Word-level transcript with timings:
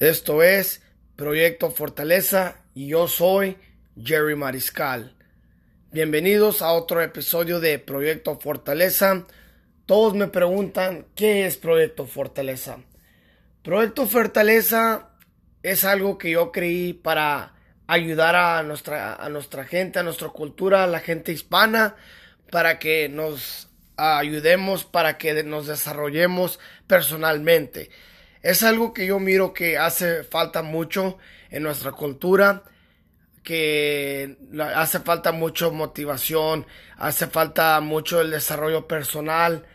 Esto 0.00 0.44
es 0.44 0.80
Proyecto 1.16 1.72
Fortaleza 1.72 2.62
y 2.72 2.86
yo 2.86 3.08
soy 3.08 3.56
Jerry 4.00 4.36
Mariscal. 4.36 5.16
Bienvenidos 5.90 6.62
a 6.62 6.70
otro 6.70 7.02
episodio 7.02 7.58
de 7.58 7.80
Proyecto 7.80 8.38
Fortaleza. 8.38 9.26
Todos 9.86 10.14
me 10.14 10.28
preguntan 10.28 11.06
qué 11.16 11.46
es 11.46 11.56
Proyecto 11.56 12.06
Fortaleza. 12.06 12.78
Proyecto 13.64 14.06
Fortaleza 14.06 15.16
es 15.64 15.84
algo 15.84 16.16
que 16.16 16.30
yo 16.30 16.52
creí 16.52 16.92
para 16.92 17.54
ayudar 17.88 18.36
a 18.36 18.62
nuestra, 18.62 19.16
a 19.16 19.28
nuestra 19.28 19.64
gente, 19.64 19.98
a 19.98 20.04
nuestra 20.04 20.28
cultura, 20.28 20.84
a 20.84 20.86
la 20.86 21.00
gente 21.00 21.32
hispana, 21.32 21.96
para 22.52 22.78
que 22.78 23.08
nos 23.08 23.68
ayudemos, 23.96 24.84
para 24.84 25.18
que 25.18 25.42
nos 25.42 25.66
desarrollemos 25.66 26.60
personalmente. 26.86 27.90
Es 28.48 28.62
algo 28.62 28.94
que 28.94 29.04
yo 29.04 29.20
miro 29.20 29.52
que 29.52 29.76
hace 29.76 30.24
falta 30.24 30.62
mucho 30.62 31.18
en 31.50 31.62
nuestra 31.62 31.92
cultura, 31.92 32.62
que 33.42 34.38
hace 34.74 35.00
falta 35.00 35.32
mucho 35.32 35.70
motivación, 35.70 36.64
hace 36.96 37.26
falta 37.26 37.78
mucho 37.82 38.22
el 38.22 38.30
desarrollo 38.30 38.88
personal 38.88 39.66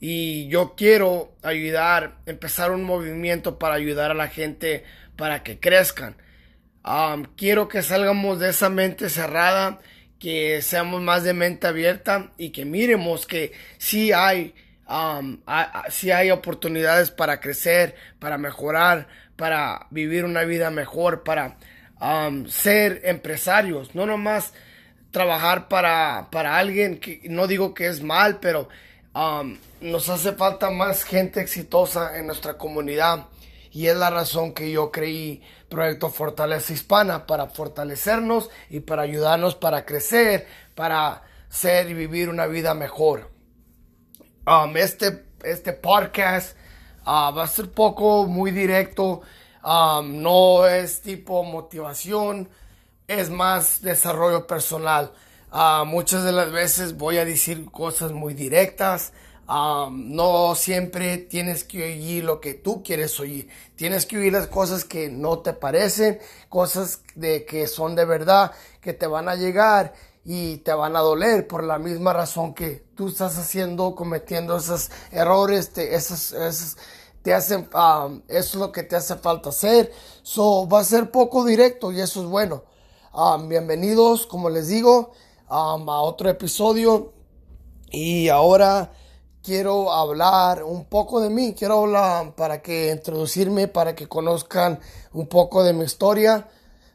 y 0.00 0.48
yo 0.48 0.74
quiero 0.74 1.34
ayudar, 1.42 2.16
empezar 2.24 2.70
un 2.70 2.84
movimiento 2.84 3.58
para 3.58 3.74
ayudar 3.74 4.12
a 4.12 4.14
la 4.14 4.28
gente 4.28 4.84
para 5.16 5.42
que 5.42 5.60
crezcan. 5.60 6.16
quiero 7.36 7.68
que 7.68 7.82
salgamos 7.82 8.40
de 8.40 8.48
esa 8.48 8.70
mente 8.70 9.10
cerrada, 9.10 9.80
que 10.18 10.62
seamos 10.62 11.02
más 11.02 11.24
de 11.24 11.34
mente 11.34 11.66
abierta 11.66 12.32
y 12.38 12.52
que 12.52 12.64
miremos 12.64 13.26
que 13.26 13.52
sí 13.76 14.12
hay 14.12 14.54
Um, 14.88 15.38
si 15.88 16.10
hay 16.10 16.30
oportunidades 16.30 17.10
para 17.10 17.40
crecer, 17.40 17.94
para 18.18 18.36
mejorar, 18.36 19.08
para 19.36 19.86
vivir 19.90 20.24
una 20.24 20.44
vida 20.44 20.70
mejor, 20.70 21.22
para 21.22 21.56
um, 22.00 22.46
ser 22.46 23.00
empresarios, 23.04 23.94
no 23.94 24.04
nomás 24.04 24.52
trabajar 25.10 25.68
para, 25.68 26.28
para 26.30 26.58
alguien 26.58 26.98
que 26.98 27.22
no 27.30 27.46
digo 27.46 27.72
que 27.72 27.86
es 27.86 28.02
mal, 28.02 28.40
pero 28.40 28.68
um, 29.14 29.56
nos 29.80 30.08
hace 30.08 30.32
falta 30.32 30.70
más 30.70 31.04
gente 31.04 31.40
exitosa 31.40 32.18
en 32.18 32.26
nuestra 32.26 32.58
comunidad 32.58 33.26
y 33.70 33.86
es 33.86 33.96
la 33.96 34.10
razón 34.10 34.52
que 34.52 34.70
yo 34.70 34.92
creí 34.92 35.42
Proyecto 35.68 36.08
Fortaleza 36.10 36.72
Hispana 36.72 37.26
para 37.26 37.46
fortalecernos 37.46 38.50
y 38.70 38.80
para 38.80 39.02
ayudarnos 39.02 39.56
para 39.56 39.84
crecer, 39.84 40.46
para 40.74 41.22
ser 41.48 41.90
y 41.90 41.94
vivir 41.94 42.28
una 42.28 42.46
vida 42.46 42.74
mejor. 42.74 43.33
Um, 44.46 44.76
este, 44.76 45.24
este 45.42 45.72
podcast 45.72 46.54
uh, 47.06 47.32
va 47.34 47.44
a 47.44 47.46
ser 47.46 47.70
poco, 47.70 48.26
muy 48.26 48.50
directo. 48.50 49.22
Um, 49.64 50.20
no 50.20 50.66
es 50.66 51.00
tipo 51.00 51.42
motivación, 51.44 52.50
es 53.08 53.30
más 53.30 53.80
desarrollo 53.80 54.46
personal. 54.46 55.12
Uh, 55.50 55.86
muchas 55.86 56.24
de 56.24 56.32
las 56.32 56.52
veces 56.52 56.98
voy 56.98 57.16
a 57.16 57.24
decir 57.24 57.70
cosas 57.70 58.12
muy 58.12 58.34
directas. 58.34 59.14
Um, 59.48 60.14
no 60.14 60.54
siempre 60.54 61.16
tienes 61.16 61.64
que 61.64 61.82
oír 61.82 62.24
lo 62.24 62.42
que 62.42 62.52
tú 62.52 62.82
quieres 62.82 63.18
oír. 63.20 63.48
Tienes 63.76 64.04
que 64.04 64.18
oír 64.18 64.34
las 64.34 64.48
cosas 64.48 64.84
que 64.84 65.08
no 65.08 65.38
te 65.38 65.54
parecen, 65.54 66.18
cosas 66.50 67.00
de 67.14 67.46
que 67.46 67.66
son 67.66 67.96
de 67.96 68.04
verdad, 68.04 68.52
que 68.82 68.92
te 68.92 69.06
van 69.06 69.30
a 69.30 69.36
llegar 69.36 69.94
y 70.24 70.58
te 70.58 70.72
van 70.72 70.96
a 70.96 71.00
doler 71.00 71.46
por 71.46 71.62
la 71.62 71.78
misma 71.78 72.12
razón 72.12 72.54
que 72.54 72.86
tú 72.96 73.08
estás 73.08 73.36
haciendo, 73.36 73.94
cometiendo 73.94 74.56
esos 74.56 74.90
errores, 75.10 75.72
te, 75.72 75.94
esos, 75.94 76.76
te 77.22 77.34
hacen, 77.34 77.68
um, 77.74 78.22
eso 78.28 78.48
es 78.48 78.54
lo 78.54 78.72
que 78.72 78.84
te 78.84 78.96
hace 78.96 79.16
falta 79.16 79.50
hacer. 79.50 79.92
So, 80.22 80.66
va 80.66 80.80
a 80.80 80.84
ser 80.84 81.10
poco 81.10 81.44
directo 81.44 81.92
y 81.92 82.00
eso 82.00 82.22
es 82.22 82.26
bueno. 82.26 82.64
Um, 83.12 83.48
bienvenidos, 83.48 84.26
como 84.26 84.48
les 84.48 84.68
digo, 84.68 85.12
a 85.48 85.76
otro 85.76 86.30
episodio. 86.30 87.12
Y 87.90 88.28
ahora 88.28 88.92
quiero 89.42 89.92
hablar 89.92 90.64
un 90.64 90.86
poco 90.86 91.20
de 91.20 91.30
mí. 91.30 91.54
Quiero 91.54 91.80
hablar 91.80 92.34
para 92.34 92.62
que 92.62 92.90
introducirme, 92.90 93.68
para 93.68 93.94
que 93.94 94.08
conozcan 94.08 94.80
un 95.12 95.26
poco 95.26 95.62
de 95.62 95.74
mi 95.74 95.84
historia. 95.84 96.48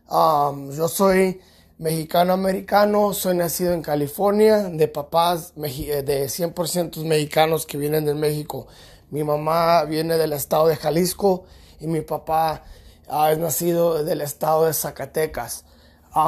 yo 0.10 0.88
soy 0.88 1.40
mexicano-americano, 1.80 3.14
soy 3.14 3.38
nacido 3.38 3.72
en 3.72 3.82
California, 3.82 4.64
de 4.64 4.90
papás 4.90 5.54
eh, 5.56 6.04
de 6.04 6.26
100% 6.26 7.06
mexicanos 7.06 7.66
que 7.66 7.78
vienen 7.78 8.04
de 8.04 8.14
México. 8.14 8.68
Mi 9.12 9.24
mamá 9.24 9.86
viene 9.86 10.18
del 10.18 10.34
estado 10.34 10.68
de 10.68 10.76
Jalisco 10.76 11.46
y 11.80 11.88
mi 11.88 12.02
papá 12.02 12.66
ah, 13.08 13.32
es 13.32 13.38
nacido 13.38 14.04
del 14.04 14.20
estado 14.20 14.66
de 14.66 14.74
Zacatecas. 14.74 15.64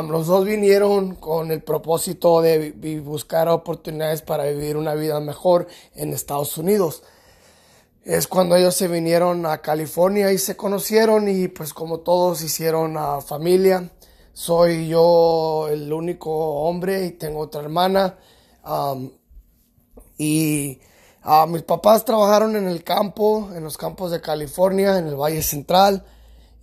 los 0.07 0.28
dos 0.28 0.45
vinieron 0.45 1.16
con 1.16 1.51
el 1.51 1.61
propósito 1.61 2.41
de 2.41 2.72
buscar 3.03 3.50
oportunidades 3.50 4.22
para 4.22 4.45
vivir 4.45 4.78
una 4.78 4.95
vida 4.95 5.19
mejor 5.19 5.67
en 5.95 6.13
Estados 6.13 6.57
Unidos. 6.57 7.03
Es 8.06 8.25
cuando 8.25 8.56
ellos 8.56 8.73
se 8.73 8.88
vinieron 8.88 9.45
a 9.45 9.57
California 9.57 10.31
y 10.31 10.38
se 10.38 10.56
conocieron 10.56 11.28
y 11.28 11.50
pues 11.50 11.73
como 11.73 12.00
todos 12.00 12.41
hicieron 12.41 12.95
a 12.95 13.19
familia 13.19 13.91
soy 14.34 14.88
yo 14.88 15.68
el 15.69 15.92
único 15.92 16.31
hombre 16.31 17.06
y 17.06 17.12
tengo 17.12 17.40
otra 17.40 17.62
hermana. 17.62 18.18
y 20.18 20.80
uh, 21.25 21.47
mis 21.47 21.64
papás 21.64 22.06
trabajaron 22.06 22.56
en 22.56 22.68
el 22.68 22.84
campo, 22.84 23.50
en 23.56 23.64
los 23.64 23.78
campos 23.78 24.12
de 24.12 24.22
California, 24.22 24.97
en 24.97 25.08
el 25.08 25.16
Valle 25.16 25.44
Central. 25.44 26.06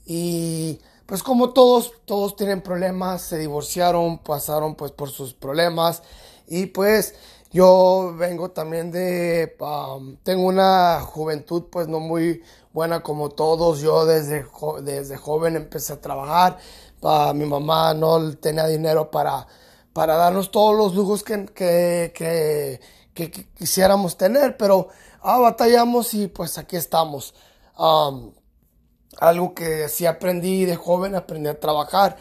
Y 0.06 0.80
pues 1.06 1.22
como 1.22 1.50
todos, 1.50 1.92
todos 2.04 2.36
tienen 2.36 2.62
problemas, 2.62 3.22
se 3.22 3.38
divorciaron, 3.38 4.18
pasaron 4.18 4.74
pues 4.74 4.92
por 4.92 5.10
sus 5.10 5.34
problemas. 5.34 6.02
Y 6.46 6.66
pues 6.66 7.14
yo 7.50 8.14
vengo 8.16 8.50
también 8.50 8.90
de, 8.90 9.56
tengo 10.22 10.46
una 10.46 11.00
juventud 11.00 11.64
pues 11.70 11.88
no 11.88 12.00
muy 12.00 12.42
buena 12.72 13.02
como 13.02 13.30
todos. 13.30 13.80
Yo 13.80 14.06
desde, 14.06 14.46
desde 14.82 15.16
joven 15.16 15.56
empecé 15.56 15.94
a 15.94 16.00
trabajar 16.00 16.58
mi 17.34 17.44
mamá 17.44 17.94
no 17.94 18.36
tenía 18.36 18.66
dinero 18.66 19.10
para, 19.10 19.46
para 19.92 20.16
darnos 20.16 20.50
todos 20.50 20.76
los 20.76 20.94
lujos 20.94 21.22
que, 21.22 21.46
que, 21.54 22.80
quisiéramos 23.56 24.16
tener, 24.16 24.56
pero 24.56 24.88
ah, 25.22 25.38
batallamos 25.38 26.14
y 26.14 26.28
pues 26.28 26.58
aquí 26.58 26.76
estamos. 26.76 27.34
algo 29.20 29.54
que 29.54 29.88
sí 29.88 30.06
aprendí 30.06 30.64
de 30.64 30.76
joven, 30.76 31.14
aprendí 31.14 31.48
a 31.48 31.58
trabajar. 31.58 32.16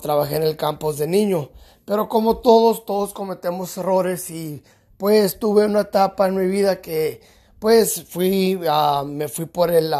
trabajé 0.00 0.36
en 0.36 0.42
el 0.44 0.56
campus 0.56 0.98
de 0.98 1.06
niño, 1.06 1.50
pero 1.84 2.08
como 2.08 2.38
todos, 2.38 2.84
todos 2.84 3.12
cometemos 3.12 3.76
errores 3.76 4.30
y 4.30 4.62
pues 4.96 5.38
tuve 5.38 5.66
una 5.66 5.80
etapa 5.80 6.28
en 6.28 6.36
mi 6.36 6.46
vida 6.46 6.80
que 6.80 7.20
pues 7.58 8.04
fui, 8.08 8.56
uh, 8.56 9.04
me 9.04 9.28
fui 9.28 9.46
por 9.46 9.70
el, 9.70 9.94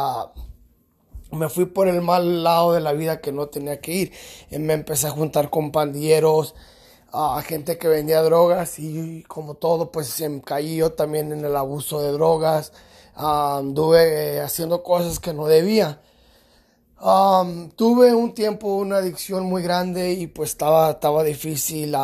me 1.32 1.48
fui 1.48 1.64
por 1.64 1.88
el 1.88 2.02
mal 2.02 2.44
lado 2.44 2.74
de 2.74 2.80
la 2.80 2.92
vida 2.92 3.20
que 3.20 3.32
no 3.32 3.46
tenía 3.48 3.80
que 3.80 3.92
ir. 3.92 4.12
Y 4.50 4.58
me 4.58 4.74
empecé 4.74 5.06
a 5.06 5.10
juntar 5.10 5.50
con 5.50 5.72
pandilleros, 5.72 6.54
a 7.12 7.42
gente 7.42 7.78
que 7.78 7.88
vendía 7.88 8.22
drogas 8.22 8.78
y 8.78 9.22
como 9.24 9.54
todo, 9.54 9.92
pues 9.92 10.22
caí 10.44 10.76
yo 10.76 10.92
también 10.92 11.32
en 11.32 11.44
el 11.44 11.56
abuso 11.56 12.00
de 12.00 12.12
drogas. 12.12 12.72
anduve 13.14 14.40
haciendo 14.40 14.82
cosas 14.82 15.20
que 15.20 15.32
no 15.34 15.46
debía. 15.46 16.00
tuve 17.76 18.14
un 18.14 18.34
tiempo 18.34 18.76
una 18.76 18.96
adicción 18.98 19.44
muy 19.44 19.62
grande 19.62 20.12
y 20.12 20.26
pues 20.26 20.50
estaba, 20.50 20.92
estaba 20.92 21.22
difícil 21.24 21.94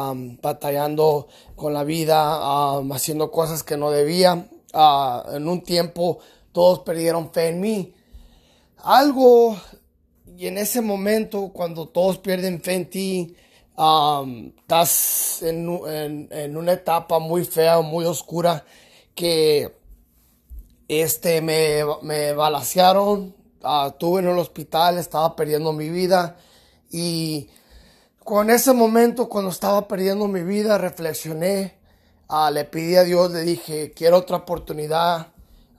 batallando 0.43 1.29
con 1.57 1.73
la 1.75 1.85
vida, 1.85 2.79
haciendo 2.93 3.31
cosas 3.31 3.63
que 3.63 3.77
no 3.77 3.91
debía. 3.91 4.49
Ah, 4.75 5.25
en 5.33 5.49
un 5.49 5.63
tiempo 5.63 6.19
todos 6.53 6.81
perdieron 6.81 7.31
fe 7.33 7.49
en 7.49 7.61
mí 7.61 7.95
algo, 8.83 9.57
y 10.37 10.47
en 10.47 10.59
ese 10.59 10.81
momento, 10.81 11.51
cuando 11.53 11.89
todos 11.89 12.19
pierden 12.19 12.61
fe 12.61 12.75
en 12.75 12.91
ti, 12.91 13.37
estás 14.59 15.43
en, 15.43 15.69
una 16.57 16.73
etapa 16.73 17.19
muy 17.19 17.45
fea, 17.45 17.81
muy 17.81 18.05
oscura, 18.05 18.65
que 19.15 19.77
este, 20.89 21.41
me, 21.41 21.83
me 22.03 22.33
uh, 22.35 23.87
estuve 23.87 24.21
en 24.21 24.29
el 24.29 24.39
hospital, 24.39 24.99
estaba 24.99 25.37
perdiendo 25.37 25.73
mi 25.73 25.91
vida, 25.91 26.37
y 26.91 27.49
con 28.25 28.51
ese 28.51 28.73
momento, 28.73 29.29
cuando 29.29 29.51
estaba 29.51 29.89
perdiendo 29.89 30.29
mi 30.29 30.43
vida, 30.43 30.77
reflexioné, 30.79 31.79
ah, 32.29 32.51
le 32.51 32.65
pedí 32.65 32.97
a 32.97 33.05
Dios, 33.05 33.31
le 33.33 33.41
dije, 33.41 33.93
quiero 33.93 34.19
otra 34.19 34.39
oportunidad, 34.39 35.29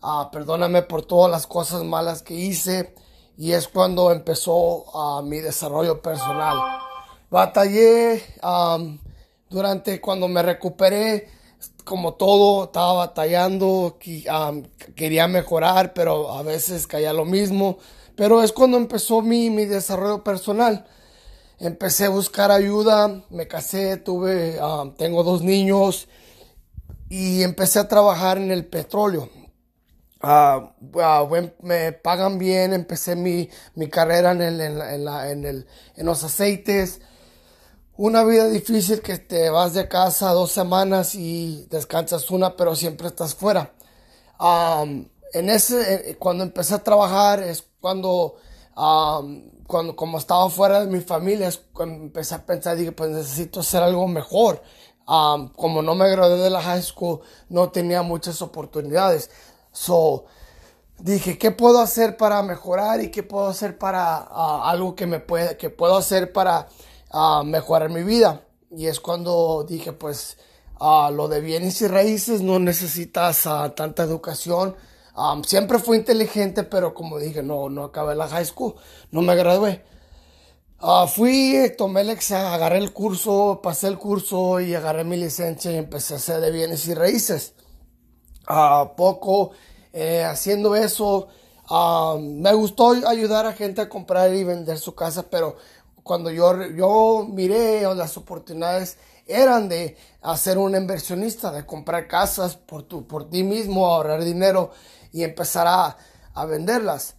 Ah, 0.01 0.29
perdóname 0.31 0.81
por 0.83 1.03
todas 1.03 1.29
las 1.29 1.45
cosas 1.45 1.83
malas 1.83 2.21
que 2.21 2.33
hice 2.33 2.95
y 3.37 3.51
es 3.51 3.67
cuando 3.67 4.11
empezó 4.11 4.85
ah, 4.93 5.21
mi 5.23 5.39
desarrollo 5.39 6.01
personal. 6.01 6.57
Batallé 7.29 8.23
durante 9.49 9.99
cuando 9.99 10.27
me 10.27 10.41
recuperé, 10.41 11.27
como 11.83 12.13
todo, 12.13 12.65
estaba 12.65 12.93
batallando, 12.93 13.97
quería 14.95 15.27
mejorar, 15.27 15.93
pero 15.93 16.31
a 16.31 16.43
veces 16.43 16.87
caía 16.87 17.13
lo 17.13 17.25
mismo. 17.25 17.77
Pero 18.15 18.41
es 18.41 18.51
cuando 18.51 18.77
empezó 18.77 19.21
mi, 19.21 19.49
mi 19.49 19.65
desarrollo 19.65 20.23
personal. 20.23 20.85
Empecé 21.59 22.05
a 22.05 22.09
buscar 22.09 22.51
ayuda, 22.51 23.21
me 23.29 23.47
casé, 23.47 23.97
tuve, 23.97 24.59
tengo 24.97 25.23
dos 25.23 25.41
niños 25.41 26.07
y 27.09 27.43
empecé 27.43 27.79
a 27.79 27.87
trabajar 27.87 28.37
en 28.37 28.51
el 28.51 28.65
petróleo. 28.65 29.29
Uh, 30.21 30.67
me 31.61 31.93
pagan 31.93 32.37
bien, 32.37 32.73
empecé 32.73 33.15
mi, 33.15 33.49
mi 33.75 33.89
carrera 33.89 34.31
en, 34.31 34.41
el, 34.41 34.59
en, 34.59 35.05
la, 35.05 35.31
en, 35.31 35.45
el, 35.45 35.67
en 35.95 36.05
los 36.05 36.23
aceites. 36.23 36.99
Una 37.95 38.23
vida 38.23 38.47
difícil 38.47 39.01
que 39.01 39.17
te 39.17 39.49
vas 39.49 39.73
de 39.73 39.87
casa 39.87 40.31
dos 40.31 40.51
semanas 40.51 41.15
y 41.15 41.67
descansas 41.69 42.31
una, 42.31 42.55
pero 42.55 42.75
siempre 42.75 43.07
estás 43.07 43.35
fuera. 43.35 43.73
en 45.33 45.49
ese, 45.49 46.15
cuando 46.19 46.43
empecé 46.43 46.75
a 46.75 46.83
trabajar 46.83 47.41
es 47.41 47.63
cuando, 47.81 48.35
cuando 49.67 49.95
como 49.95 50.17
estaba 50.17 50.49
fuera 50.49 50.81
de 50.81 50.87
mi 50.87 51.01
familia, 51.01 51.47
es 51.49 51.57
cuando 51.73 51.95
empecé 52.03 52.35
a 52.35 52.45
pensar, 52.45 52.77
dije, 52.77 52.91
pues 52.91 53.09
necesito 53.09 53.59
hacer 53.61 53.83
algo 53.83 54.07
mejor. 54.07 54.61
como 55.55 55.81
no 55.81 55.95
me 55.95 56.09
gradué 56.09 56.37
de 56.37 56.49
la 56.49 56.61
high 56.61 56.81
school, 56.83 57.21
no 57.49 57.69
tenía 57.69 58.01
muchas 58.01 58.41
oportunidades. 58.41 59.29
So, 59.71 60.25
dije, 60.99 61.37
¿qué 61.37 61.51
puedo 61.51 61.79
hacer 61.79 62.17
para 62.17 62.41
mejorar 62.43 63.01
y 63.01 63.11
qué 63.11 63.23
puedo 63.23 63.47
hacer 63.47 63.77
para 63.77 64.17
ah, 64.17 64.63
algo 64.65 64.95
que 64.95 65.05
me 65.05 65.19
puede, 65.19 65.57
que 65.57 65.69
puedo 65.69 65.97
hacer 65.97 66.33
para 66.33 66.67
ah, 67.11 67.43
mejorar 67.45 67.89
mi 67.89 68.03
vida? 68.03 68.43
Y 68.71 68.87
es 68.87 68.99
cuando 68.99 69.65
dije, 69.67 69.93
pues, 69.93 70.37
uh, 70.79 71.11
lo 71.11 71.27
de 71.27 71.41
bienes 71.41 71.81
y 71.81 71.87
raíces 71.87 72.41
no 72.41 72.59
necesitas 72.59 73.43
tanta 73.75 74.03
educación. 74.03 74.75
siempre 75.45 75.79
fui 75.79 75.97
inteligente, 75.97 76.63
pero 76.63 76.93
como 76.93 77.19
dije, 77.19 77.43
no, 77.43 77.69
no 77.69 77.85
acabé 77.85 78.15
la 78.15 78.27
high 78.27 78.45
school, 78.45 78.75
no 79.11 79.21
me 79.21 79.35
gradué. 79.35 79.83
fui, 81.07 81.73
tomé 81.77 82.01
el 82.01 82.11
examen, 82.11 82.53
agarré 82.53 82.77
el 82.77 82.93
curso, 82.93 83.59
pasé 83.63 83.87
el 83.87 83.97
curso 83.97 84.59
y 84.59 84.75
agarré 84.75 85.03
mi 85.03 85.17
licencia 85.17 85.71
y 85.71 85.77
empecé 85.77 86.13
a 86.13 86.17
hacer 86.17 86.41
de 86.41 86.51
bienes 86.51 86.87
y 86.87 86.93
raíces 86.93 87.53
a 88.49 88.93
poco 88.95 89.51
eh, 89.93 90.23
haciendo 90.23 90.75
eso. 90.75 91.27
me 92.19 92.53
gustó 92.53 92.89
ayudar 93.07 93.45
a 93.45 93.53
gente 93.53 93.81
a 93.81 93.87
comprar 93.87 94.33
y 94.33 94.43
vender 94.43 94.79
su 94.79 94.95
casa, 94.95 95.23
pero 95.29 95.55
cuando 96.03 96.31
yo, 96.31 96.65
yo 96.75 97.27
miré 97.29 97.83
las 97.95 98.17
oportunidades 98.17 98.97
eran 99.27 99.69
de 99.69 99.95
hacer 100.23 100.57
un 100.57 100.75
inversionista, 100.75 101.51
de 101.51 101.63
comprar 101.63 102.07
casas 102.07 102.55
por, 102.55 102.83
tu, 102.83 103.05
por 103.05 103.29
ti 103.29 103.43
mismo, 103.43 103.85
ahorrar 103.85 104.23
dinero 104.23 104.71
y 105.13 105.23
empezar 105.23 105.67
a, 105.67 105.95
a 106.33 106.45
venderlas. 106.45 107.13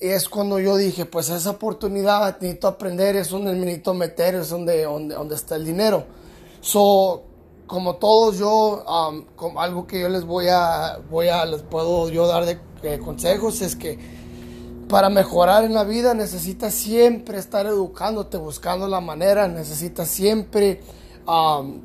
Y 0.00 0.08
es 0.08 0.28
cuando 0.28 0.58
yo 0.58 0.76
dije, 0.76 1.04
pues 1.04 1.28
esa 1.28 1.50
oportunidad 1.50 2.40
necesito 2.40 2.66
aprender, 2.66 3.16
es 3.16 3.28
donde 3.28 3.54
necesito 3.54 3.92
meter, 3.92 4.36
es 4.36 4.48
donde, 4.48 4.84
donde, 4.84 5.14
donde 5.14 5.34
está 5.34 5.56
el 5.56 5.66
dinero. 5.66 6.06
So, 6.62 7.33
como 7.74 7.96
todos 7.96 8.38
yo, 8.38 8.84
um, 8.86 9.58
algo 9.58 9.84
que 9.84 10.00
yo 10.00 10.08
les 10.08 10.24
voy 10.24 10.46
a, 10.46 11.00
voy 11.10 11.26
a, 11.26 11.44
les 11.44 11.62
puedo 11.62 12.08
yo 12.08 12.28
dar 12.28 12.44
de, 12.46 12.98
consejos 13.00 13.62
es 13.62 13.74
que 13.74 13.98
para 14.88 15.10
mejorar 15.10 15.64
en 15.64 15.74
la 15.74 15.82
vida 15.82 16.14
necesitas 16.14 16.72
siempre 16.72 17.36
estar 17.36 17.66
educándote, 17.66 18.36
buscando 18.36 18.86
la 18.86 19.00
manera, 19.00 19.48
necesitas 19.48 20.06
siempre 20.06 20.82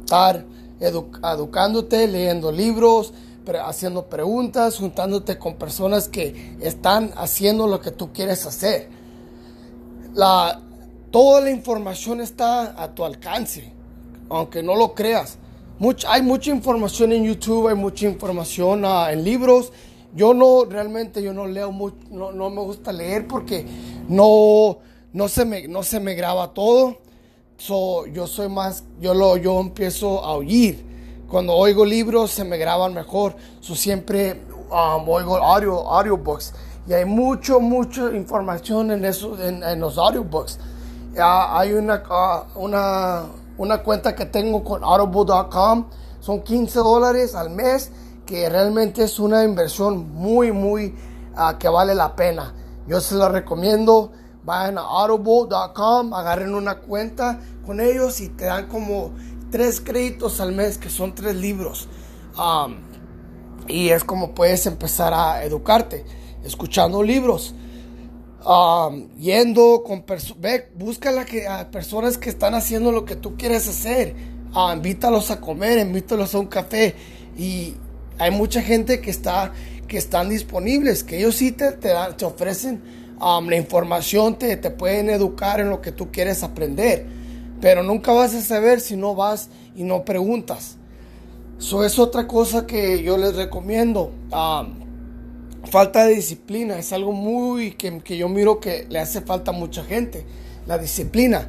estar 0.04 0.46
educándote, 0.80 2.08
leyendo 2.08 2.52
libros, 2.52 3.12
haciendo 3.66 4.06
preguntas, 4.06 4.78
juntándote 4.78 5.40
con 5.40 5.56
personas 5.56 6.08
que 6.08 6.56
están 6.62 7.14
haciendo 7.16 7.66
lo 7.66 7.82
que 7.82 7.90
tú 7.90 8.14
quieres 8.14 8.46
hacer. 8.46 8.90
La, 10.14 10.62
toda 11.10 11.42
la 11.42 11.50
información 11.50 12.22
está 12.22 12.80
a 12.80 12.94
tu 12.94 13.04
alcance, 13.04 13.74
aunque 14.30 14.62
no 14.62 14.76
lo 14.76 14.94
creas 14.94 15.39
hay 16.08 16.22
mucha 16.22 16.52
información 16.52 17.14
en 17.14 17.24
YouTube, 17.24 17.70
hay 17.70 17.76
mucha 17.76 18.06
información 18.06 18.84
ah, 18.86 19.12
en 19.12 19.24
libros. 19.24 19.72
Yo 20.14 20.34
no, 20.34 20.66
realmente 20.66 21.22
yo 21.22 21.34
no 21.34 21.48
leo 21.48 21.72
mucho, 21.72 21.98
no, 22.10 22.32
no, 22.32 22.50
me 22.50 22.62
gusta 22.62 22.92
leer 22.92 23.28
porque 23.28 23.66
no, 24.10 24.80
no, 25.14 25.28
se, 25.30 25.46
me, 25.46 25.68
no 25.68 25.84
se 25.84 26.00
me 26.00 26.16
graba 26.16 26.54
todo. 26.54 26.98
So, 27.58 28.08
yo 28.08 28.28
soy 28.28 28.50
más, 28.50 28.84
yo, 29.00 29.14
lo, 29.14 29.38
yo 29.38 29.60
empiezo 29.60 30.24
a 30.24 30.34
oír. 30.34 30.86
Cuando 31.30 31.54
oigo 31.54 31.86
libros 31.86 32.32
se 32.32 32.44
me 32.44 32.58
graban 32.58 32.94
mejor. 32.94 33.36
So, 33.62 33.76
siempre 33.76 34.42
um, 34.72 35.08
oigo 35.08 35.38
audio, 35.38 35.90
audiobooks. 35.92 36.54
Y 36.88 36.94
hay 36.94 37.06
mucho, 37.06 37.60
mucha 37.60 38.12
información 38.16 38.92
en, 38.92 39.06
eso, 39.06 39.42
en, 39.42 39.64
en 39.64 39.80
los 39.80 39.98
audiobooks. 39.98 40.60
hay 41.18 41.72
una, 41.74 42.04
ah, 42.10 42.46
una 42.56 43.26
una 43.60 43.84
cuenta 43.84 44.16
que 44.16 44.26
tengo 44.26 44.64
con 44.64 44.84
audible.com. 44.84 45.86
Son 46.22 46.42
15 46.42 46.80
dólares 46.80 47.36
al 47.36 47.50
mes, 47.50 47.92
que 48.26 48.50
realmente 48.50 49.04
es 49.04 49.20
una 49.20 49.44
inversión 49.44 50.14
muy, 50.14 50.52
muy 50.52 50.96
ah, 51.36 51.58
que 51.60 51.68
vale 51.68 51.94
la 51.94 52.16
pena. 52.16 52.56
Yo 52.88 53.00
se 53.02 53.16
la 53.16 53.30
recomiendo. 53.30 54.12
Vayan 54.46 54.78
a 54.78 54.82
audible.com, 54.82 56.14
agarren 56.14 56.56
una 56.56 56.80
cuenta 56.80 57.40
con 57.66 57.82
ellos 57.82 58.22
y 58.22 58.30
te 58.30 58.46
dan 58.46 58.68
como 58.68 59.12
tres 59.52 59.82
créditos 59.82 60.40
al 60.40 60.54
mes, 60.54 60.78
que 60.78 60.90
son 60.90 61.14
tres 61.14 61.36
libros. 61.36 61.88
y 63.68 63.90
es 63.90 64.04
como 64.06 64.34
puedes 64.34 64.66
empezar 64.66 65.14
a 65.14 65.44
educarte, 65.44 66.06
escuchando 66.44 67.04
libros. 67.04 67.54
Yendo 69.20 69.84
con 69.86 70.06
ve, 70.38 70.70
busca 70.76 71.26
que, 71.26 71.48
a 71.48 71.70
personas 71.70 72.18
que 72.18 72.30
están 72.30 72.56
haciendo 72.56 72.92
lo 72.92 73.06
que 73.06 73.16
tú 73.16 73.36
quieres 73.38 73.68
hacer. 73.68 74.16
Uh, 74.56 74.74
invítalos 74.74 75.30
a 75.30 75.40
comer, 75.40 75.78
invítalos 75.78 76.34
a 76.34 76.40
un 76.40 76.48
café. 76.48 76.96
Y 77.38 77.76
hay 78.18 78.32
mucha 78.32 78.62
gente 78.62 79.02
que 79.02 79.12
está 79.12 79.54
que 79.90 79.98
están 79.98 80.30
disponibles, 80.30 81.04
que 81.04 81.18
ellos 81.18 81.36
sí 81.36 81.52
te, 81.52 81.72
te, 81.72 81.92
te 82.16 82.24
ofrecen 82.24 82.82
la 83.20 83.56
información, 83.58 84.38
te, 84.38 84.56
te 84.56 84.70
pueden 84.70 85.10
educar 85.10 85.60
en 85.60 85.70
lo 85.70 85.82
que 85.82 85.92
tú 85.92 86.10
quieres 86.12 86.44
aprender. 86.44 87.06
Pero 87.60 87.84
nunca 87.84 88.14
vas 88.14 88.34
a 88.34 88.42
saber 88.42 88.80
si 88.80 88.96
no 88.96 89.16
vas 89.16 89.50
y 89.76 89.84
no 89.84 90.06
preguntas. 90.06 90.78
Eso 91.58 91.84
es 91.84 92.00
otra 92.00 92.26
cosa 92.26 92.66
que 92.66 93.04
yo 93.04 93.18
les 93.18 93.36
recomiendo. 93.36 94.12
Falta 95.66 96.06
de 96.06 96.16
disciplina 96.16 96.78
es 96.78 96.94
algo 96.94 97.12
muy 97.12 97.72
que, 97.72 98.00
que, 98.00 98.18
yo 98.18 98.30
miro 98.30 98.60
que 98.60 98.86
le 98.90 99.00
hace 99.00 99.22
falta 99.22 99.52
a 99.52 99.54
mucha 99.54 99.84
gente. 99.84 100.26
La 100.66 100.78
disciplina. 100.78 101.48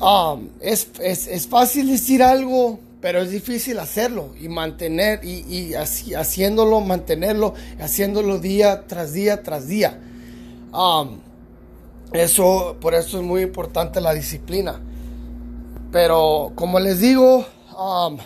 Um, 0.00 0.48
es, 0.60 0.88
es, 1.00 1.28
es, 1.28 1.46
fácil 1.46 1.88
decir 1.88 2.22
algo, 2.22 2.80
pero 3.00 3.20
es 3.20 3.30
difícil 3.30 3.78
hacerlo 3.78 4.34
y 4.40 4.48
mantener 4.48 5.24
y, 5.24 5.44
y 5.48 5.74
así, 5.74 6.14
haciéndolo, 6.14 6.80
mantenerlo, 6.80 7.54
haciéndolo 7.80 8.38
día 8.38 8.86
tras 8.86 9.12
día 9.12 9.42
tras 9.42 9.68
día. 9.68 10.00
Um, 10.72 11.20
eso, 12.12 12.76
por 12.80 12.94
eso 12.94 13.18
es 13.18 13.24
muy 13.24 13.42
importante 13.42 14.00
la 14.00 14.14
disciplina. 14.14 14.80
Pero 15.92 16.52
como 16.56 16.80
les 16.80 16.98
digo, 16.98 17.46
um, 17.78 18.18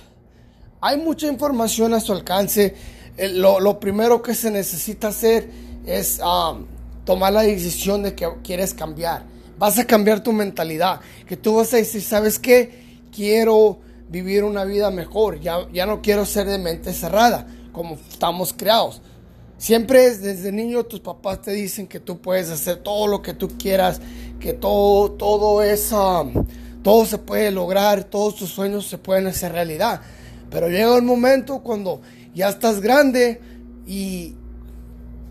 hay 0.80 0.96
mucha 0.96 1.26
información 1.26 1.92
a 1.92 2.00
su 2.00 2.12
alcance 2.12 2.74
lo, 3.18 3.80
primero 3.80 4.22
que 4.22 4.34
se 4.34 4.50
necesita 4.50 5.08
hacer 5.08 5.50
es 5.86 6.20
um, 6.20 6.66
tomar 7.04 7.32
la 7.32 7.42
decisión 7.42 8.02
de 8.02 8.14
que 8.14 8.28
quieres 8.44 8.74
cambiar. 8.74 9.24
Vas 9.58 9.78
a 9.78 9.84
cambiar 9.84 10.22
tu 10.22 10.32
mentalidad. 10.32 11.00
Que 11.26 11.36
tú 11.36 11.56
vas 11.56 11.72
a 11.74 11.78
decir, 11.78 12.02
¿sabes 12.02 12.38
qué? 12.38 13.02
Quiero 13.14 13.78
vivir 14.08 14.44
una 14.44 14.64
vida 14.64 14.90
mejor. 14.90 15.40
Ya, 15.40 15.66
ya 15.72 15.86
no 15.86 16.00
quiero 16.00 16.24
ser 16.24 16.46
de 16.46 16.58
mente 16.58 16.92
cerrada, 16.92 17.46
como 17.72 17.98
estamos 18.08 18.52
creados. 18.52 19.02
Siempre 19.56 20.16
desde 20.16 20.52
niño 20.52 20.84
tus 20.84 21.00
papás 21.00 21.42
te 21.42 21.50
dicen 21.50 21.88
que 21.88 21.98
tú 21.98 22.20
puedes 22.20 22.48
hacer 22.48 22.76
todo 22.76 23.08
lo 23.08 23.22
que 23.22 23.34
tú 23.34 23.48
quieras, 23.58 24.00
que 24.38 24.52
todo, 24.52 25.10
todo 25.10 25.64
es, 25.64 25.90
um, 25.90 26.46
todo 26.84 27.04
se 27.04 27.18
puede 27.18 27.50
lograr, 27.50 28.04
todos 28.04 28.36
tus 28.36 28.50
sueños 28.50 28.86
se 28.86 28.98
pueden 28.98 29.26
hacer 29.26 29.50
realidad. 29.50 30.00
Pero 30.48 30.68
llega 30.68 30.96
el 30.96 31.02
momento 31.02 31.58
cuando 31.58 32.00
ya 32.38 32.50
estás 32.50 32.80
grande 32.80 33.40
y, 33.84 34.36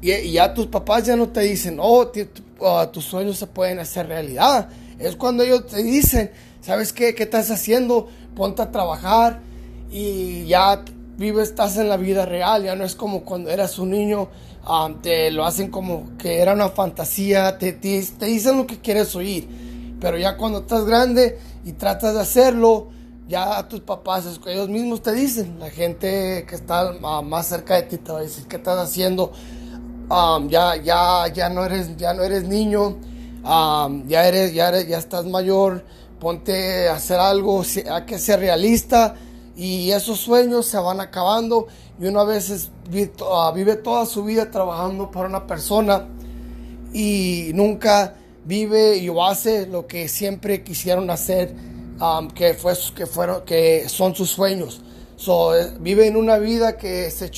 y, 0.01 0.31
ya 0.33 0.53
tus 0.53 0.67
papás 0.67 1.05
ya 1.05 1.15
no 1.15 1.29
te 1.29 1.39
dicen, 1.39 1.77
oh, 1.79 2.11
oh, 2.59 2.89
tus 2.89 3.05
sueños 3.05 3.37
se 3.37 3.47
pueden 3.47 3.79
hacer 3.79 4.07
realidad. 4.07 4.67
Es 4.99 5.15
cuando 5.15 5.43
ellos 5.43 5.67
te 5.67 5.81
dicen, 5.81 6.31
¿sabes 6.59 6.91
qué? 6.91 7.15
¿Qué 7.15 7.23
estás 7.23 7.49
haciendo? 7.49 8.09
Ponte 8.35 8.61
a 8.61 8.71
trabajar 8.71 9.39
y 9.89 10.47
ya 10.47 10.83
vives, 11.17 11.49
estás 11.49 11.77
en 11.77 11.87
la 11.87 11.95
vida 11.95 12.25
real. 12.25 12.65
Ya 12.65 12.75
no 12.75 12.83
es 12.83 12.93
como 12.93 13.23
cuando 13.23 13.51
eras 13.51 13.79
un 13.79 13.91
niño, 13.91 14.27
ah, 14.65 14.89
te 15.01 15.31
lo 15.31 15.45
hacen 15.45 15.71
como 15.71 16.17
que 16.17 16.39
era 16.39 16.55
una 16.55 16.67
fantasía, 16.67 17.57
te, 17.57 17.71
te, 17.71 18.05
te 18.19 18.25
dicen 18.25 18.57
lo 18.57 18.67
que 18.67 18.81
quieres 18.81 19.15
oír. 19.15 19.47
Pero 20.01 20.17
ya 20.17 20.35
cuando 20.35 20.59
estás 20.59 20.83
grande 20.83 21.39
y 21.63 21.71
tratas 21.71 22.15
de 22.15 22.19
hacerlo, 22.19 22.89
ya 23.27 23.67
tus 23.67 23.81
papás, 23.81 24.39
ellos 24.45 24.69
mismos 24.69 25.01
te 25.01 25.13
dicen, 25.13 25.59
la 25.59 25.69
gente 25.69 26.45
que 26.47 26.55
está 26.55 26.93
más 27.23 27.47
cerca 27.47 27.75
de 27.75 27.83
ti 27.83 27.97
te 27.97 28.11
va 28.11 28.19
a 28.19 28.21
decir, 28.21 28.47
¿qué 28.47 28.55
estás 28.55 28.77
haciendo? 28.77 29.31
ya, 30.47 30.75
ya, 30.77 31.27
ya 31.33 31.49
no 31.49 31.65
eres, 31.65 31.97
ya 31.97 32.13
no 32.13 32.23
eres 32.23 32.43
niño, 32.43 32.97
ya 33.43 34.27
eres, 34.27 34.53
ya 34.53 34.69
eres, 34.69 34.87
ya 34.87 34.97
estás 34.97 35.25
mayor, 35.25 35.83
ponte 36.19 36.87
a 36.87 36.95
hacer 36.95 37.19
algo, 37.19 37.63
hay 37.91 38.05
que 38.05 38.17
ser 38.19 38.39
realista 38.39 39.15
y 39.55 39.91
esos 39.91 40.19
sueños 40.19 40.65
se 40.65 40.77
van 40.77 41.01
acabando 41.01 41.67
y 41.99 42.05
uno 42.05 42.21
a 42.21 42.25
veces 42.25 42.71
ah, 43.29 43.51
vive 43.53 43.75
toda 43.75 44.05
su 44.05 44.23
vida 44.23 44.51
trabajando 44.51 45.09
para 45.11 45.27
una 45.27 45.47
persona 45.47 46.07
y 46.93 47.51
nunca 47.53 48.15
vive 48.45 48.97
y 48.97 49.09
hace 49.21 49.65
lo 49.67 49.87
que 49.87 50.07
siempre 50.07 50.63
quisieron 50.63 51.09
hacer, 51.09 51.53
que, 52.33 52.53
fue, 52.53 52.73
que, 52.95 53.05
fueron, 53.05 53.43
que 53.45 53.87
son 53.89 54.15
sus 54.15 54.29
sueños. 54.29 54.81
So, 55.15 55.55
eh, 55.55 55.73
viven 55.79 56.15
una 56.15 56.37
vida 56.37 56.77
que 56.77 57.09
se 57.09 57.31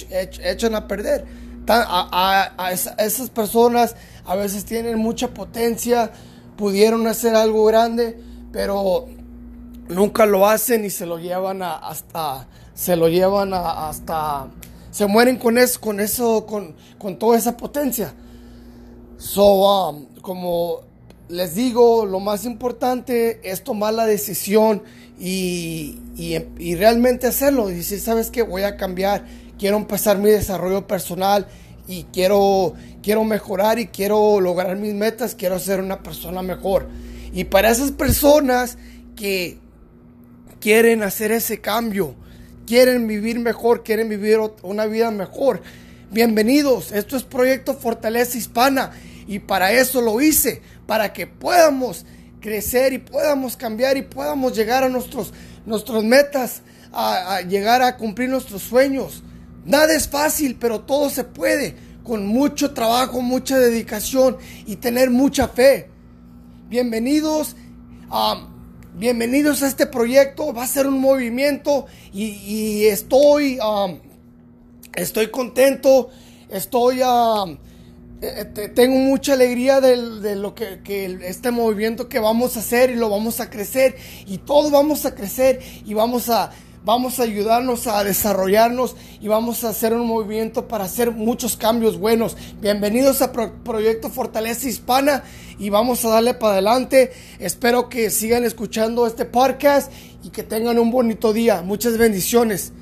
echan 0.44 0.76
a 0.76 0.88
perder. 0.88 1.26
A, 1.68 2.52
a, 2.58 2.72
esas 2.74 3.30
personas 3.30 3.96
a 4.26 4.36
veces 4.36 4.66
tienen 4.66 4.98
mucha 4.98 5.30
potencia, 5.30 6.12
pudieron 6.58 7.06
hacer 7.08 7.36
algo 7.36 7.66
grande, 7.66 8.20
pero 8.52 9.08
nunca 9.88 10.26
lo 10.26 10.48
hacen 10.48 10.84
y 10.84 10.90
se 10.90 11.06
lo 11.06 11.20
llevan 11.20 11.62
hasta, 11.62 12.48
se 12.74 12.96
lo 12.96 13.08
llevan 13.08 13.54
hasta, 13.54 14.48
se 14.90 15.06
mueren 15.06 15.38
con 15.38 15.58
eso, 15.58 15.80
con 15.80 16.00
eso, 16.00 16.46
con, 16.46 16.76
con 16.98 17.18
toda 17.20 17.38
esa 17.38 17.56
potencia. 17.56 18.14
So, 19.18 19.90
um, 19.90 20.06
como 20.22 20.89
les 21.30 21.54
digo, 21.54 22.08
lo 22.08 22.20
más 22.20 22.44
importante 22.44 23.40
es 23.44 23.64
tomar 23.64 23.94
la 23.94 24.08
decisión 24.08 24.82
y, 25.20 26.00
realmente 26.76 27.28
hacerlo. 27.28 27.70
Y 27.70 27.76
decir, 27.76 28.00
¿sabes 28.00 28.32
qué? 28.32 28.42
Voy 28.42 28.64
a 28.64 28.78
cambiar, 28.78 29.26
quiero 29.60 29.78
empezar 29.78 30.18
mi 30.18 30.32
desarrollo 30.32 30.88
personal 30.88 31.48
y 31.88 32.06
quiero, 32.06 32.74
quiero 33.04 33.24
mejorar 33.24 33.78
y 33.78 33.88
quiero 33.88 34.42
lograr 34.42 34.76
mis 34.78 34.96
metas, 34.96 35.36
quiero 35.36 35.60
ser 35.60 35.82
una 35.82 36.02
persona 36.02 36.42
mejor. 36.42 36.90
Y 37.32 37.44
para 37.44 37.70
esas 37.70 37.92
personas 37.92 38.80
que 39.16 39.60
quieren 40.60 41.04
hacer 41.04 41.32
ese 41.32 41.62
cambio, 41.62 42.16
quieren 42.66 43.06
vivir 43.06 43.40
mejor, 43.40 43.84
quieren 43.84 44.10
vivir 44.10 44.40
una 44.64 44.88
vida 44.88 45.12
mejor. 45.12 45.62
Bienvenidos, 46.12 46.92
esto 46.92 47.16
es 47.16 47.24
Proyecto 47.24 47.76
Fortaleza 47.76 48.36
Hispana 48.36 48.94
y 49.28 49.38
para 49.38 49.72
eso 49.72 50.02
lo 50.02 50.20
hice, 50.22 50.64
para 50.90 51.14
que 51.14 51.28
podamos 51.28 52.04
crecer 52.42 52.94
y 52.94 52.98
podamos 52.98 53.56
cambiar 53.56 53.96
y 53.96 54.02
podamos 54.02 54.58
llegar 54.58 54.84
a 54.84 54.90
nuestros, 54.90 55.32
nuestras 55.68 56.04
metas, 56.04 56.64
a, 56.92 57.42
llegar 57.42 57.84
a 57.84 57.96
cumplir 57.96 58.28
nuestros 58.28 58.64
sueños. 58.64 59.22
Nada 59.66 59.94
es 59.94 60.08
fácil, 60.08 60.58
pero 60.60 60.82
todo 60.82 61.12
se 61.12 61.26
puede 61.26 61.76
con 62.04 62.26
mucho 62.26 62.74
trabajo, 62.74 63.22
mucha 63.22 63.60
dedicación 63.60 64.38
y 64.66 64.78
tener 64.78 65.12
mucha 65.12 65.48
fe. 65.48 65.92
Bienvenidos 66.70 67.56
a 68.10 68.48
bienvenidos 68.96 69.62
a 69.62 69.68
este 69.68 69.86
proyecto. 69.86 70.54
Va 70.54 70.64
a 70.64 70.68
ser 70.68 70.88
un 70.88 71.00
movimiento 71.00 71.86
y, 72.12 72.86
estoy, 72.86 73.60
estoy 74.96 75.30
contento. 75.30 76.10
Estoy, 76.50 77.04
eh, 78.22 78.72
tengo 78.76 78.98
mucha 78.98 79.34
alegría 79.34 79.80
de, 79.80 80.36
lo 80.36 80.54
que, 80.54 80.82
que, 80.84 81.20
este 81.24 81.52
movimiento 81.52 82.10
que 82.10 82.20
vamos 82.20 82.58
a 82.58 82.60
hacer 82.60 82.90
y 82.90 82.96
lo 82.96 83.10
vamos 83.10 83.40
a 83.40 83.50
crecer 83.50 83.96
y 84.26 84.40
todos 84.40 84.72
vamos 84.72 85.06
a 85.06 85.16
crecer 85.16 85.62
y 85.86 85.94
vamos 85.94 86.30
a 86.30 86.52
vamos 86.84 87.20
a 87.20 87.24
ayudarnos 87.24 87.88
a 87.88 88.04
desarrollarnos 88.04 88.96
y 89.22 89.28
vamos 89.28 89.64
a 89.64 89.70
hacer 89.70 89.94
un 89.94 90.08
movimiento 90.08 90.68
para 90.68 90.86
hacer 90.86 91.12
muchos 91.12 91.56
cambios 91.56 91.98
buenos. 91.98 92.36
Bienvenidos 92.62 93.22
a 93.22 93.32
Proyecto 93.32 94.10
Fortaleza 94.10 94.68
Hispana 94.68 95.24
y 95.58 95.70
vamos 95.70 96.04
a 96.06 96.10
darle 96.10 96.34
para 96.34 96.54
adelante. 96.54 97.12
Espero 97.40 97.90
que 97.90 98.10
sigan 98.10 98.44
escuchando 98.44 99.08
este 99.08 99.26
podcast 99.26 99.92
y 100.24 100.30
que 100.30 100.44
tengan 100.44 100.80
un 100.80 100.92
bonito 100.92 101.34
día. 101.34 101.62
Muchas 101.62 101.98
bendiciones. 101.98 102.74